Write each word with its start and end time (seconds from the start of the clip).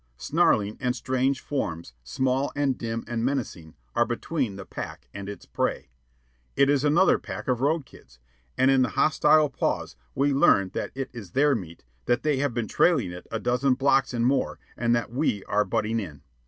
snarling 0.17 0.77
and 0.79 0.95
strange 0.95 1.39
forms, 1.39 1.93
small 2.03 2.51
and 2.55 2.75
dim 2.75 3.03
and 3.07 3.23
menacing, 3.23 3.75
are 3.93 4.03
between 4.03 4.55
the 4.55 4.65
pack 4.65 5.07
and 5.13 5.29
its 5.29 5.45
prey. 5.45 5.89
It 6.55 6.71
is 6.71 6.83
another 6.83 7.19
pack 7.19 7.47
of 7.47 7.61
road 7.61 7.85
kids, 7.85 8.17
and 8.57 8.71
in 8.71 8.81
the 8.81 8.89
hostile 8.89 9.47
pause 9.51 9.95
we 10.15 10.33
learn 10.33 10.69
that 10.69 10.89
it 10.95 11.11
is 11.13 11.33
their 11.33 11.53
meat, 11.53 11.83
that 12.05 12.23
they 12.23 12.37
have 12.37 12.51
been 12.55 12.67
trailing 12.67 13.11
it 13.11 13.27
a 13.31 13.39
dozen 13.39 13.75
blocks 13.75 14.11
and 14.11 14.25
more 14.25 14.57
and 14.75 14.95
that 14.95 15.11
we 15.11 15.43
are 15.43 15.63
butting 15.63 15.99
in. 15.99 16.23